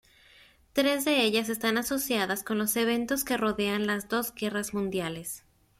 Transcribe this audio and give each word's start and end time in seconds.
Tres 0.73 1.05
de 1.05 1.21
ellas 1.23 1.49
están 1.49 1.77
asociadas 1.77 2.41
con 2.41 2.57
los 2.57 2.75
eventos 2.75 3.23
que 3.23 3.37
rodean 3.37 3.85
las 3.85 4.09
dos 4.09 4.33
guerras 4.33 4.73
mundiales. 4.73 5.43